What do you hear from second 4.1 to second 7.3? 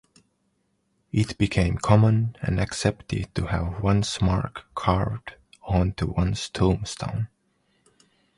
mark carved onto one's tombstone.